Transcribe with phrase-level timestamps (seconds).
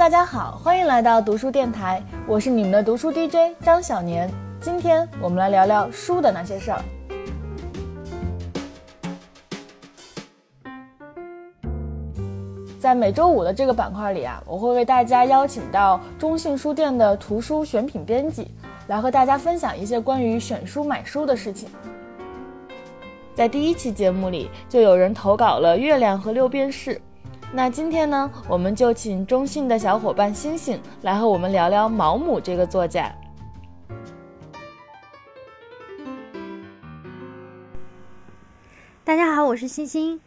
[0.00, 4.30] 大家好，欢迎来到读书电台，我是你们的读书 DJ 张小年。
[4.58, 6.82] 今天我们来聊聊书的那些事儿。
[12.80, 18.50] 在每周五的这个板块里啊，我会为大家邀请到中信书店的图书选品编辑，
[18.86, 21.68] 来和大家分享一些关于选书买书的事情。
[23.34, 26.94] 在第一期节目里，就有人投稿了《月亮和六便士》。
[27.52, 33.12] 那今天呢，我们就请中信的小伙伴星星来和我们聊聊毛姆这个作家。
[39.02, 40.20] 大家好，我是星星，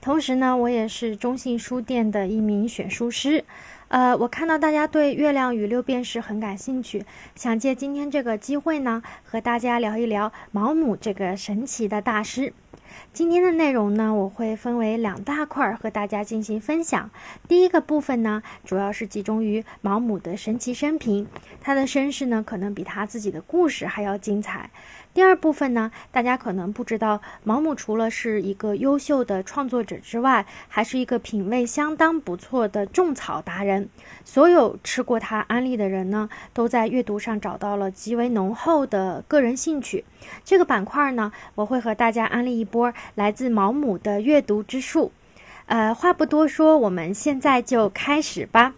[0.00, 3.44] 同时呢，我也是中信书店的一名选书师。
[3.88, 7.04] 呃，我看到大家对《月亮与六便士》很感兴趣，
[7.34, 12.54] 想借今天这个机会呢，和大家聊一聊毛姆这个神奇的大师。
[13.12, 17.10] 今天的内容呢，我会分为两大块和大家进行分享。
[17.48, 21.26] 第一个部分呢，主要是集中于毛姆的神奇生平，
[21.60, 24.70] 他的身世呢，可能比他自己的故事还要精彩。
[25.14, 33.90] 第二部分呢，大家可能不知道，毛姆除了是一个优秀的创作者之外，还是一个品味相当不错的种草达人。
[34.24, 40.06] 所有吃过他安利的人呢，都在阅读上找到了极为浓厚的个人兴趣。
[40.44, 42.81] 这个板块呢，我会和大家安利一波
[43.14, 45.12] 来自毛姆的阅读之术。
[45.66, 48.74] 呃，话不多说，我们现在就开始吧。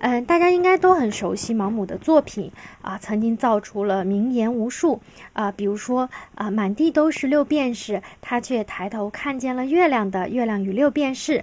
[0.00, 2.52] 嗯，大家应该都很熟悉毛姆的作品
[2.82, 5.00] 啊，曾经造出了名言无数
[5.32, 11.38] 啊，比如说啊，满地都是六便士，他却抬头看见了月亮的《月亮与六便士》。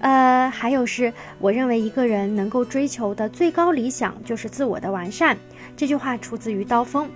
[0.00, 5.38] 呃，还有是我认为一个人能够追求的最高理想就是自我的完善，
[5.74, 7.08] 这句话出自于刀锋。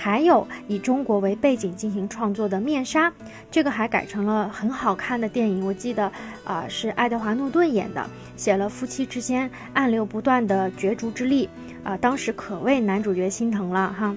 [0.00, 3.10] 还有以中国为背景进行创作的《面纱》，
[3.50, 5.66] 这个还改成了很好看的电影。
[5.66, 6.10] 我记得
[6.44, 11.48] 啊，是爱德华诺顿演的，写了夫妻之间暗流不断的角逐之力
[11.82, 14.14] 啊，当时可谓男主角心疼了哈。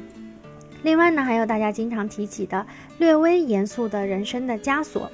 [0.83, 2.63] 另外呢，还有大家经常提起的
[2.99, 5.11] 略微严肃的人生的枷锁。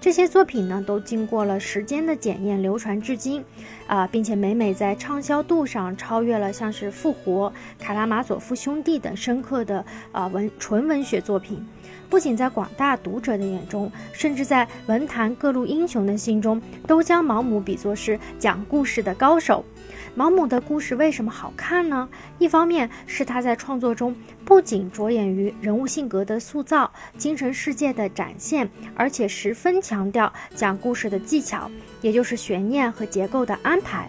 [0.00, 3.44] 这些作品呢，都经过了时间的检验，流传至今，
[3.88, 7.52] 啊，并且每每在畅销度上超越了像是《复活》
[7.84, 11.66] 《卡拉马佐夫兄弟》等深刻的啊文纯文学作品。
[12.08, 19.64] 不仅在广大读者的眼中，甚至在文坛各路英雄的心中，都将毛姆比作是讲故事的高手。
[20.14, 22.08] 毛姆的故事为什么好看呢？
[22.38, 34.08] 一方面是他在创作中不仅着眼于人物性格的塑造、精神世界的展现，而且十分强调讲故事的技巧，也就是悬念和结构的安排。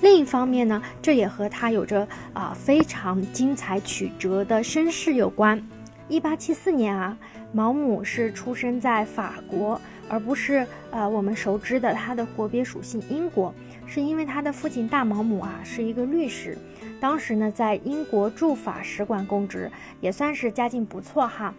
[0.00, 5.62] 另一方面呢，这也和他有着啊非常精彩曲折的身世有关。
[6.08, 7.16] 一八七四年啊，
[7.52, 13.54] 毛姆是出生在法国，而不是呃我们熟知的他的国别属性英国，
[13.86, 16.56] 是因为他的父亲大毛姆啊是一个律师，
[17.00, 19.70] 当时呢在英国驻法使馆供职，
[20.00, 21.54] 也算是家境不错哈。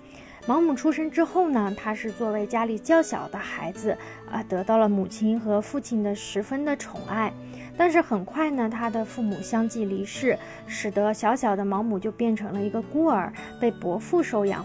[0.48, 3.98] 毛姆出生之后呢，他是作为家里较小的孩子
[4.32, 7.34] 啊，得到了母亲和父亲的十分的宠爱。
[7.76, 14.64] 但是很快呢，他的父母相继离世，使得小小的毛姆就变成了一个孤儿，被伯父收养。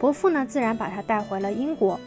[0.00, 1.98] 伯父呢，自然把他带回了英国。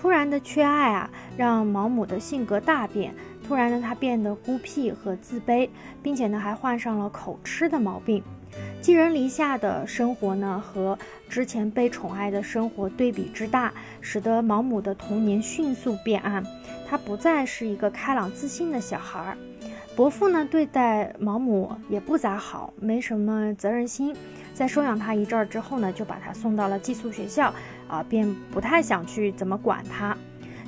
[0.00, 3.12] 突然的缺爱啊，让毛姆的性格大变。
[3.46, 5.68] 突然呢，他变得孤僻和自卑，
[6.02, 8.22] 并且呢，还患上了口吃的毛病。
[8.80, 10.98] 寄人篱下的生活呢，和
[11.28, 16.44] 之前被宠爱的生活对比之大，使得毛姆的童年迅速变暗。
[16.86, 19.36] 他不再是一个开朗自信的小孩儿。
[19.96, 24.14] 伯父呢，对待毛姆也不咋好，没什么责任心。
[24.58, 27.54] 在收养他一阵儿之后呢，就把他送到了寄宿学校，
[27.86, 30.18] 啊，便不太想去怎么管他。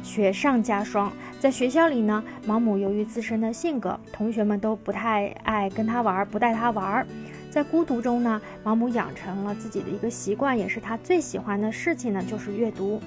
[0.00, 7.04] 雪上加霜，在学校里呢，毛姆由于自身的性格，同学们都不太爱跟他玩，不带他玩。
[7.50, 13.00] 在孤独中呢，毛姆养成了自己的一个习惯，也是他最喜欢的事情呢，就是阅读。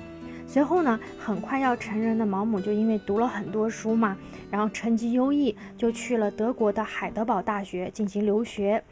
[0.45, 4.17] 随后呢，很快要成人的毛姆就因为读了很多书嘛，
[4.51, 8.83] 然后成绩优异，就去了德国的海德堡大学进行留学。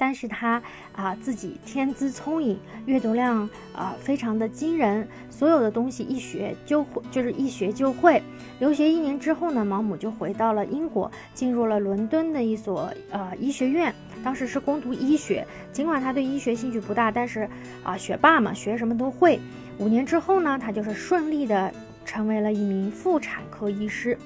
[0.00, 0.62] 但是他
[0.94, 8.22] 啊自己天资聪颖，阅读量啊非常的惊人，所有的东西一学就会，就是一学就会。
[8.60, 13.94] 留学一年之后呢，毛姆就回到了英国，进入了伦敦的一所呃医学院，
[14.24, 15.46] 当时是攻读医学。
[15.70, 17.46] 尽管他对医学兴趣不大，但是
[17.84, 19.38] 啊学霸嘛，学什么都会。
[19.76, 21.70] 五年之后呢，他就是顺利的
[22.06, 24.16] 成为了一名妇产科医师。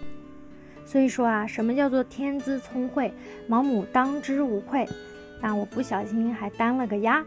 [0.87, 3.13] 所以说啊，什么叫做天资聪慧？
[3.49, 4.87] 毛姆当之无愧。
[5.45, 7.23] 但我不小心还担了个鸭，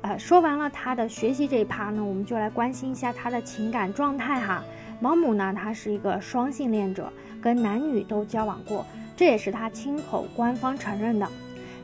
[0.00, 4.64] 呃，说完了他的学习这一趴呢，我们就来关心一下他的情感状态哈。
[5.00, 7.12] 毛姆呢，他是一个双性恋者，
[7.42, 11.28] 跟男女都交往过，这也是他亲口官方承认的。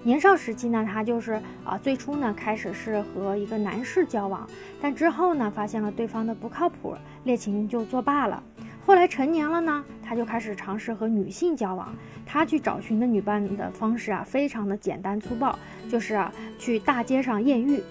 [0.03, 4.49] 年少时期呢，他就是啊，最初呢开始是和一个男士交往，
[4.81, 6.95] 但之后呢发现了对方的不靠谱，
[7.25, 8.43] 恋情就作罢了。
[8.87, 11.95] 后来成年了呢，他就开始尝试和女性交往。
[12.27, 15.59] 他去找寻的女伴的方式啊，非常的简单粗暴，
[15.91, 17.83] 就是啊去大街上艳遇，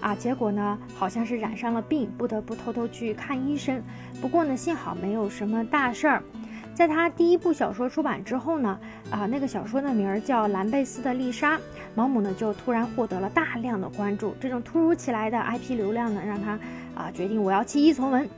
[0.00, 3.82] 啊，结果呢好像是染上了病，不得不偷偷去看医生。
[4.20, 6.22] 不过呢，幸好没有什么大事儿。
[6.74, 8.78] 在他第一部小说出版之后呢，
[9.10, 11.56] 啊，那个小说的名儿叫《兰贝斯的丽莎》，
[11.94, 14.34] 毛姆呢就突然获得了大量的关注。
[14.40, 16.58] 这种突如其来的 IP 流量呢，让他
[16.94, 18.28] 啊决定我要弃医从文。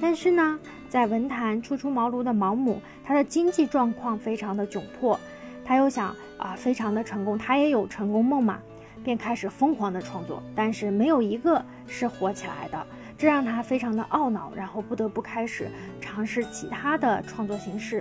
[0.00, 0.58] 但是呢，
[0.94, 5.18] 在文坛初出茅庐的毛姆，他的经济状况非常的窘迫，
[5.64, 8.60] 他又想啊非常的成功，他也有成功梦嘛，
[9.02, 12.86] 便开始疯狂的创作，但是没有一个是火起来的。
[13.18, 15.68] 这让他非常的懊恼，然后不得不开始
[16.00, 18.00] 尝试其他的创作形式。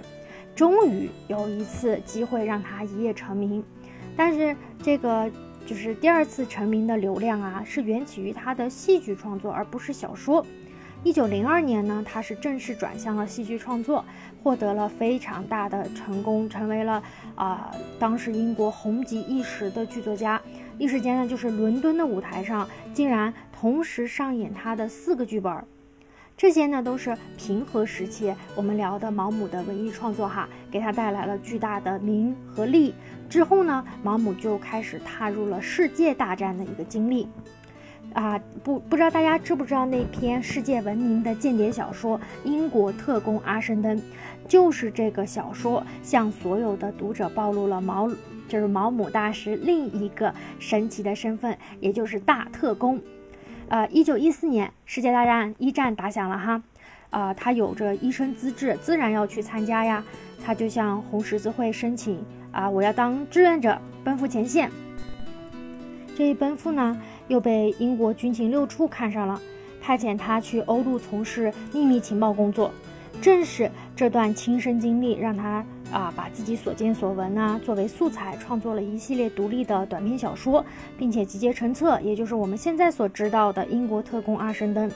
[0.56, 3.64] 终于有一次机会让他一夜成名，
[4.16, 5.28] 但是这个
[5.66, 10.46] 就是第二次成名的流量啊，是源起于他的戏剧创作，而不是小说。
[11.04, 14.04] 一九零二年呢，他是正式转向了戏剧创作，
[14.42, 17.04] 获得了非常大的成功，成为了
[17.36, 20.42] 啊当时英国红极一时的剧作家。
[20.78, 23.34] 一时间呢，就是伦敦的舞台上竟然。
[23.64, 25.64] 同时上演他的四个剧本，
[26.36, 32.94] 这些呢都是平和时期我们聊的毛姆的文艺创作哈，给他带来了巨大的名和利。
[33.30, 37.26] 之后呢，毛姆就开始踏入了世界大战的一个经历。
[38.14, 43.98] 啊，不不知道大家知不知道那篇世界闻名的间谍小说《英国特工阿什登》，
[44.48, 48.08] 就是这个小说向所有的读者暴露了毛
[48.48, 53.02] 就是毛姆大师另一个神奇的身份，也就是大特工。
[53.70, 56.62] 呃，一九一四年，世界大战一战打响了哈，
[57.10, 60.04] 啊，他有着医生资质，自然要去参加呀。
[60.46, 64.70] 他就向红十字会申请啊，我要当志愿者，奔赴前线。
[66.16, 69.42] 这一奔赴呢，又被英国军情六处看上了，
[69.82, 72.72] 派遣他去欧陆从事秘密情报工作。
[73.22, 75.66] 正是这段亲身经历，让他。
[75.92, 80.66] 啊，把自己所见所闻呢作为素材，创作了一系列独立的短篇小说，
[80.98, 84.90] 并且集结成册，也就是我们现在所知道的《英国特工阿什登》。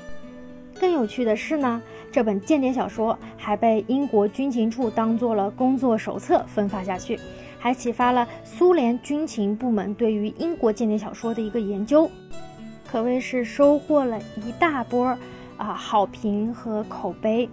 [0.80, 1.80] 更有趣的是呢，
[2.12, 7.20] 这本间谍小说还被英国军情处当做了工作手册分发下去，
[7.60, 12.10] 还启发了苏联军情部门对于英国间谍小说的一个研究，
[12.90, 15.18] 可谓是收获了一大波
[15.58, 17.50] 啊好评和口碑。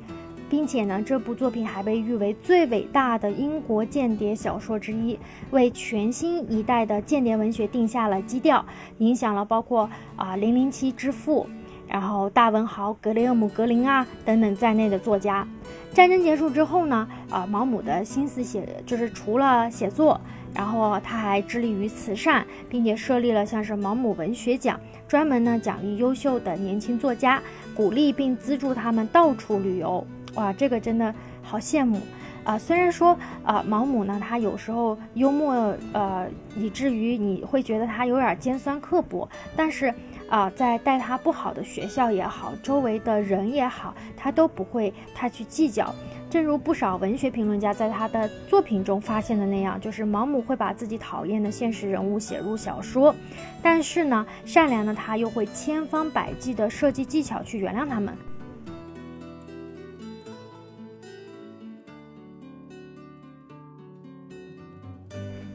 [0.51, 5.19] 并且呢，这部作品还被誉为最伟大的英国间谍小说之一，
[5.51, 8.65] 为全新一代的间谍文学定下了基调，
[8.99, 11.45] 影响了包括啊《零零七之父》，
[11.89, 15.47] 然后大文豪格雷厄姆·格林啊等等在内的作家。
[15.93, 20.21] 战争结束之后呢，啊毛姆的心思写就是除了写作，
[20.53, 27.41] 然后他还致力于慈善，并且设立了像是毛姆文学奖，专门呢奖励优秀的年轻作家，
[27.77, 30.05] 鼓励并资助他们到处旅游。
[30.35, 32.01] 哇，这个真的好羡慕
[32.43, 32.59] 啊！
[32.59, 36.27] 虽然说啊，毛姆呢，他有时候幽默，呃，
[36.57, 39.95] 以至于你会觉得他有点尖酸刻薄，但是
[40.29, 45.95] 啊，在待他不好的学校也好，周围的人也好，他都不会太去计较。
[46.31, 53.15] 正如不少文学评论家在他的作品中发现的那样，就是毛姆会把自己讨厌的现实人物写入小说，
[53.63, 58.13] 但是呢，善良的他又会千方百计的设计技巧去原谅他们。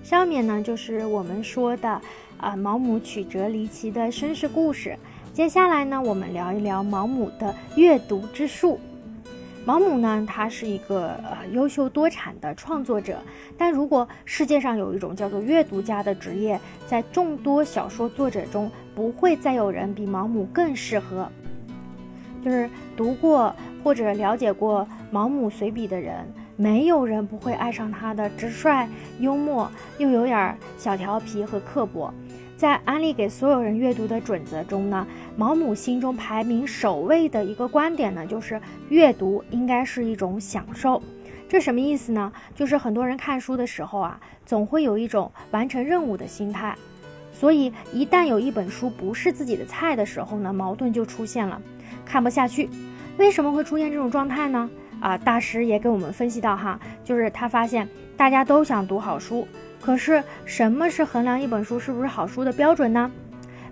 [0.02, 2.02] 上面呢就是我们说的，
[2.40, 4.98] 啊毛姆曲折离奇的身世故事。
[5.34, 8.80] 接下来呢，我们聊一聊毛姆的阅读之术。
[9.66, 13.20] 毛姆呢，他是一个呃优秀多产的创作者，
[13.58, 21.30] 但如果世界上有一种叫做阅读家的职业，在众多小说作者中，不会再有人比毛姆更适合。
[22.42, 23.54] 就是读过
[23.84, 26.26] 或者了解过毛姆随笔的人。
[26.56, 28.86] 没有人不会爱上他的直率、
[29.20, 32.14] 幽默，又有点小调皮和刻薄。
[32.60, 41.02] 在安利给所有人阅读的准则中呢，毛姆心中排名首位的一个观点呢，就是阅读应该是一种享受。
[41.48, 42.34] 这什么意思呢？
[42.54, 46.76] 就是很多人看书的时候啊，总会有一种完成任务的心态，
[47.32, 51.62] 所以一旦有一本书不是自己的菜的时候呢，矛盾就出现了，
[52.04, 52.70] 看不下去。
[53.18, 54.70] 为什么会出现这种状态呢？
[55.00, 57.88] 啊，大师也给我们分析到哈，就是他发现
[58.18, 59.48] 大家都想读好书，
[59.82, 63.10] 可是什么是衡量一本书是不是好书的标准呢？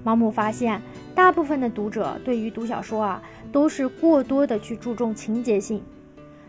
[0.03, 0.81] 毛姆发现，
[1.13, 3.21] 大部分的读者对于读小说啊，
[3.51, 5.83] 都是过多的去注重情节性，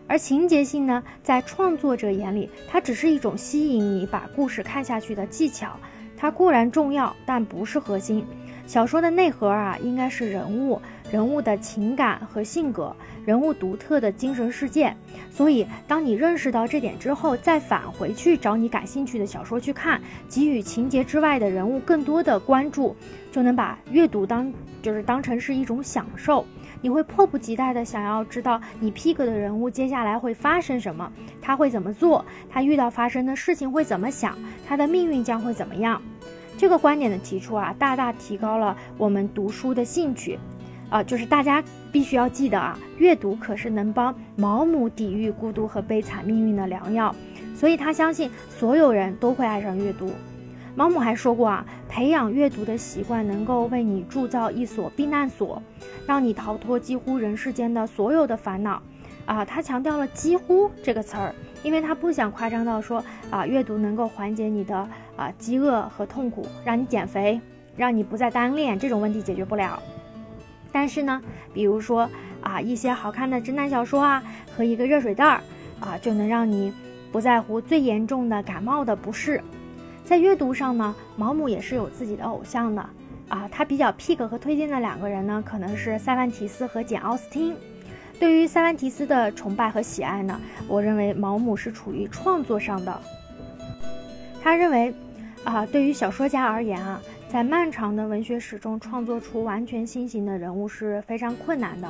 [0.07, 5.77] 而情节性呢，在创作者眼里，它只是一种吸引你把故事看下去的技巧，
[6.15, 8.25] 它固然重要，但不是核心。
[8.65, 10.81] 小说的内核啊，应该是人物。
[11.11, 14.95] 人物的情感和性格，人物独特的精神世界。
[15.31, 22.95] 所以，当你认识到这点之后，再返回去找你感兴趣的小说去看，给予情节之外的人物更多的关注，
[23.31, 24.51] 就能把阅读当
[24.81, 26.45] 就是当成是一种享受。
[26.81, 31.11] 你会迫不及待的想要知道你 pick 的人物接下来会发生什么，
[31.41, 36.01] 他会怎么做，他遇到发生的事情会怎么想，他的命运将会怎么样。
[36.57, 40.37] 这个观点的提出啊，大大提高了我们读书的兴趣。
[40.89, 47.15] 啊，就是大家必须要记得啊，阅读可是能帮毛姆抵御孤独和悲惨命运的良药，
[47.55, 50.11] 所以他相信所有人都会爱上阅读。
[50.75, 55.61] 毛姆还说过啊，培养阅读的习惯能够为你铸造一所避难所，
[56.07, 58.81] 让你逃脱几乎人世间的所有的烦恼。
[59.25, 64.75] 啊，他强调了“几乎”这个词儿，因为他不想夸张到说啊，阅读能够缓解你的
[65.15, 67.39] 啊饥饿和痛苦，让你减肥，
[67.75, 69.79] 让你不再单恋，这种问题解决不了。
[70.71, 71.21] 但是呢，
[71.53, 72.09] 比如说
[72.41, 74.23] 啊，一些好看的侦探小说啊，
[74.55, 75.41] 和一个热水袋儿
[75.79, 76.73] 啊，就能让你
[77.11, 79.41] 不在乎最严重的感冒的不适。
[80.03, 82.89] 在阅读上呢，毛姆也是有自己的偶像的
[83.27, 87.55] 啊，他比较 pick 和推荐的两个人呢，可能是塞万提斯和简奥斯汀。
[88.19, 93.01] 对于塞万提斯的崇拜和喜爱呢，我认为毛姆是处于创作上的。
[94.41, 94.93] 他认为
[95.43, 97.01] 啊，对于小说家而言啊。
[97.31, 101.87] 在漫长的文学史中，创作出完全新型的人物是非常困难的。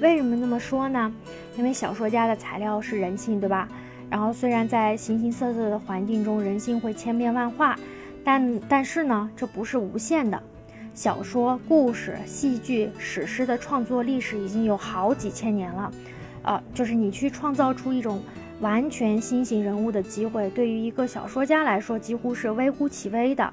[0.00, 1.12] 为什么这么说呢？
[1.58, 3.68] 因为小说家的材料是人性，对吧？
[4.08, 7.78] 然后虽然在形形色色的环境中，人性会千变万化，
[8.24, 10.42] 但但是呢，这不是无限的。
[10.94, 15.92] 小说、故事、戏剧、史诗的创作历史已经有好几千年了，
[16.40, 18.22] 呃，就是你去创造出一种
[18.60, 23.52] 完全新型人物的机会，对于一个小说家来说，几乎是微乎其微的。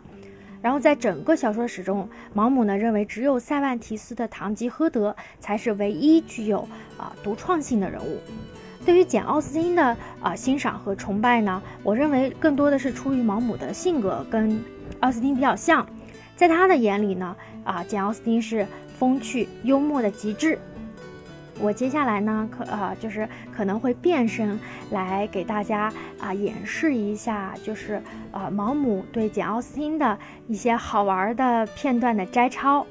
[0.62, 8.20] 然后在整个小说史中，毛姆呢认为只有塞万提斯的堂吉诃德才是唯一具有啊独创性的人物。
[8.86, 14.64] 对于简奥斯汀的啊欣赏和崇拜呢，我认为更多的是出于毛姆的性格跟
[15.02, 15.86] 奥斯汀比较像，
[16.36, 18.66] 在他的眼里呢，啊简奥斯汀是
[18.98, 20.58] 风趣幽默的极致。
[21.60, 24.60] 我接下来呢，可呃就是可能会变身
[24.92, 32.86] 来给大家啊演示一下，就是呃毛姆对简奥斯汀的一些好玩的片段的摘抄。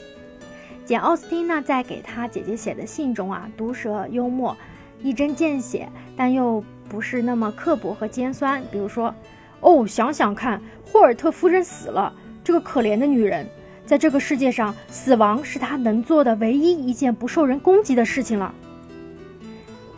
[0.85, 4.57] 简奥斯汀呢在给他姐姐写的信中啊，毒舌幽默，
[5.03, 8.63] 一针见血，但又不是那么刻薄和尖酸。
[8.71, 9.15] 比如说，
[9.61, 12.13] 哦，想想看，霍尔特夫人死了，
[12.45, 13.47] 这个可怜的女人。
[13.87, 18.53] 在这个世界上，死亡是他能做的唯一一件不受人攻击的事情了。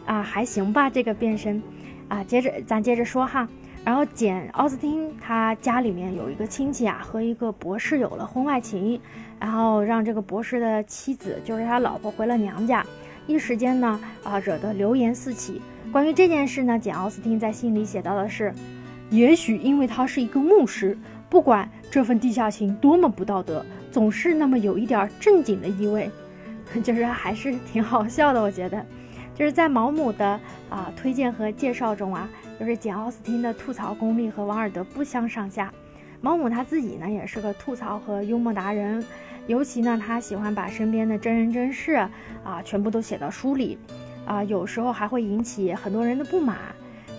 [0.05, 1.63] 啊，还行吧，这个变身。
[2.09, 3.49] 啊，接着咱接着说哈。
[3.85, 9.01] 然后简奥斯汀他家里面有一个亲戚啊，和一个博士有了婚外情，
[9.41, 12.85] 然后让这个博士的妻子，就是他老婆回了娘家，
[13.27, 15.63] 一时间呢，啊，惹得流言四起。
[15.91, 18.53] 关于这件事呢，简奥斯汀在信里写到的是：
[19.11, 20.97] 也许因为他是一个牧师，
[21.31, 23.65] 不管这份地下情多么不道德。
[23.91, 26.11] 总是那么有一点正经的意味，
[26.85, 28.41] 就是还是挺好笑的。
[28.41, 28.85] 我觉得，
[29.35, 30.39] 就是在毛姆的
[30.69, 32.29] 啊推荐和介绍中啊，
[32.61, 35.73] 就是简奥斯汀的吐槽功力和王尔德不相上下。
[36.21, 39.03] 毛姆他自己呢也是个吐槽和幽默达人，
[39.47, 41.95] 尤其呢他喜欢把身边的真人真事
[42.45, 43.79] 啊全部都写到书里，
[44.27, 46.59] 啊有时候还会引起很多人的不满。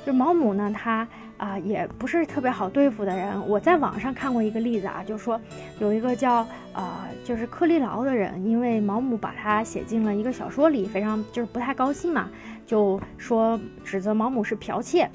[0.05, 1.05] 就毛姆呢他。
[1.39, 3.47] 啊，也不是特别好对付的人。
[3.47, 5.39] 我在网上看过一个例子啊，就是说
[5.79, 12.29] 有一个叫呃，就是克利劳的人，因为毛姆把他写进了一个小说里，非常就是不太高兴嘛，
[12.65, 15.09] 就说指责毛姆是剽窃。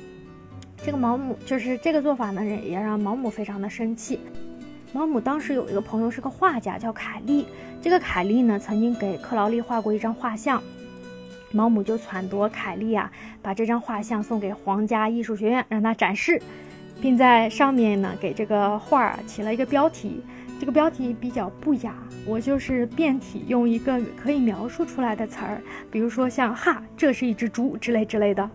[0.82, 4.18] 这个毛姆就是这个做法呢，也让毛姆非常的生气。
[4.94, 7.46] 毛姆当时有一个朋友是个画家，叫凯利。
[7.82, 10.62] 这个凯利呢，曾经给克劳利画过一张画像。
[11.54, 16.42] 毛姆就撺掇凯利啊，把这张画像送给皇家艺术学院，让他展示，
[17.00, 20.20] 并在上面呢给这个画儿起了一个标题。
[20.58, 21.94] 这个标题比较不雅，
[22.26, 25.60] 我就是变体用一个可以描述出来的词儿，
[25.92, 28.48] 比如说像“哈，这是一只猪”之类之类的。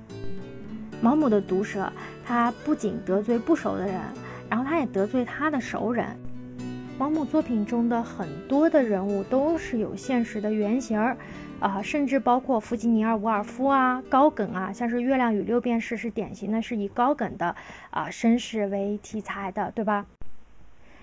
[1.02, 1.92] 毛姆的毒舌，
[2.26, 3.96] 他不仅得罪不熟的人，
[4.50, 6.06] 然后他也得罪他的熟人。
[6.98, 11.16] 毛姆作品中的很多的人物都是有现实的原型儿。
[11.60, 17.56] 啊，甚至包括弗吉尼尔·伍尔夫啊，高梗啊，像是《月亮与六便士》是典型的，是以高梗的
[17.90, 20.06] 啊身世为题材的，对吧？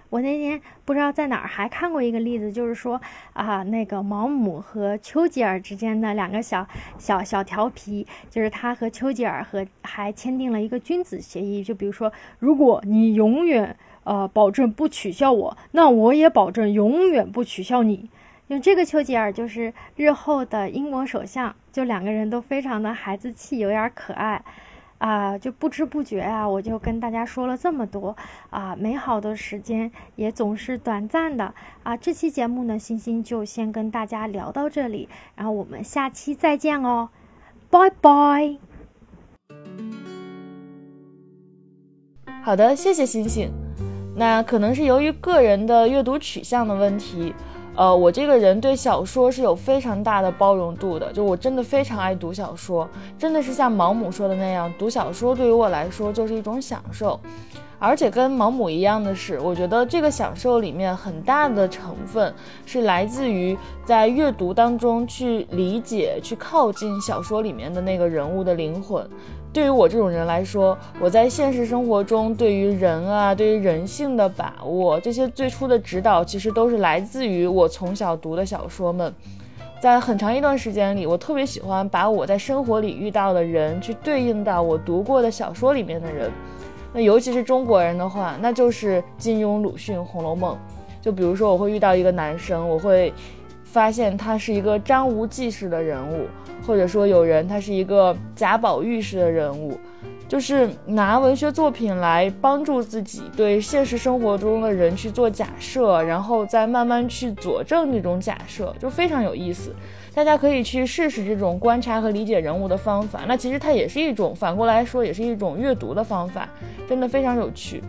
[0.09, 3.01] 我那天不知道在哪儿还看过一个例子，就是说
[3.33, 18.09] 啊，那个毛姆和丘吉尔之间的两个小小小调皮，就是他和丘吉尔和还签订了一个君子协议，就比如说，如果你永远呃保证不取笑我，那我也保证永远不取笑你。
[18.49, 24.45] 因为这个丘吉尔就是日后的英国首相，就两个人都非常的孩子气，有点可爱。
[24.99, 28.17] 啊，就不知不觉啊，我就跟大家说了这么多
[28.49, 31.95] 啊，美好的时间也总是短暂的啊。
[31.95, 37.11] 这期节目呢，星星就先跟大家聊到这里，然后我们下期再见哦，
[37.69, 38.57] 拜拜。
[42.43, 43.53] 好的，谢谢星星。
[44.17, 47.35] 那可能是由于个人的阅读取向的问题。
[47.77, 57.21] 呃，我这个人对小说是有非常大的包容度的，就我真的非常爱读小说，真的是像毛姆说的那样，读小说对于我来说就是一种享受。
[57.79, 62.33] 而且跟毛姆一样的是，我觉得这个享受里面很大的成分
[62.65, 69.09] 是来自于在阅读当中去理解、去靠近小说里面的那个人物的灵魂。
[69.53, 79.15] 对于我这种人来说，我在现实生活中对于人啊、对于人性的把握，这些最初的指导，其实都是来自于我从小读的小说们。
[79.81, 86.31] 在很长一段时间里，我特别喜欢把我在生活里遇到的人去对应到我读过的小说里面的人。
[86.97, 90.55] 那尤其是中国人的话，那就是金庸、鲁迅、《红楼梦》。
[91.03, 93.13] 就比如说，我会遇到一个男生，我会
[93.73, 96.27] 发现他是一个张无忌式的人物。
[96.67, 99.79] 或者说有人他是一个贾宝玉式的人物，
[100.27, 109.73] 就是拿文学作品来帮助自己对现实生活中的人去做假设，然后再慢慢去佐证这种假设，就非常有意思。
[110.13, 113.21] 大家可以去试试这种观察和理解人物的方法。
[113.29, 116.49] 那其实它也是一种反过来说，也是一种阅读的方法，
[116.89, 117.81] 真的非常有趣。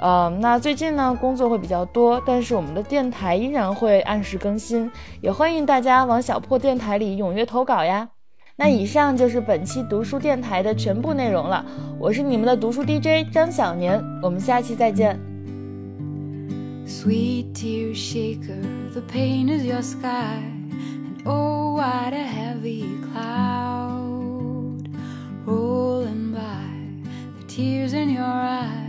[0.00, 4.90] 呃，那最近呢工作会比较多，但是我们的电台依然会按时更新，
[5.20, 8.08] 也欢迎大家往小破电台里踊跃投稿呀。
[8.56, 11.64] 那以上就是本期读书电台的全部内容了，
[11.98, 15.18] 我是你们的读书 DJ 张小年，我们下期再见。
[16.86, 24.88] Sweet tear shaker, the pain is your sky, and oh, what a heavy cloud
[25.44, 26.40] rolling by,
[27.38, 28.87] the tears in your eyes.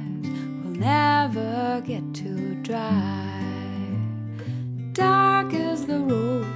[0.80, 3.30] Never get too dry.
[4.94, 6.48] Dark is the road,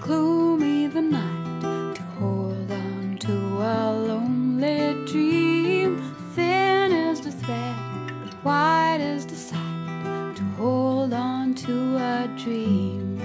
[0.00, 6.00] gloomy the night, to hold on to a lonely dream.
[6.34, 13.18] Thin is the thread, wide is the sight, to hold on to a dream.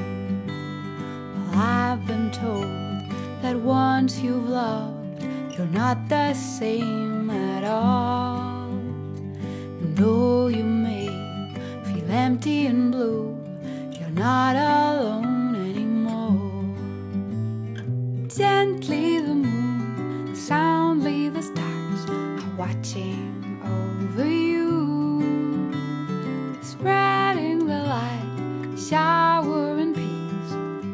[0.48, 2.66] Well, I've been told
[3.44, 5.24] that once you've loved,
[5.56, 7.19] you're not the same
[12.40, 13.38] empty and blue,
[14.00, 16.64] you're not alone anymore.
[18.30, 25.70] Gently the moon, soundly the stars are watching over you,
[26.62, 30.54] spreading the light, shower showering peace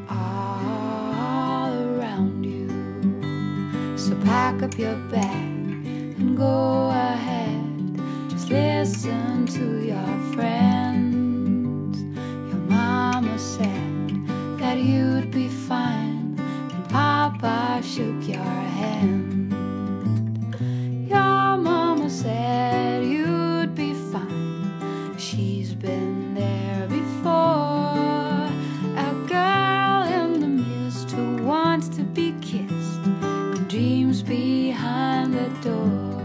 [0.09, 3.97] all around you.
[3.99, 5.85] So pack up your bag
[6.17, 10.84] and go ahead Just listen to your friends.
[13.25, 14.27] Mama said
[14.59, 19.51] that you'd be fine, and Papa shook your hand.
[21.09, 28.47] Your Mama said you'd be fine, she's been there before.
[28.95, 36.24] A girl in the mist who wants to be kissed, and dreams behind the door.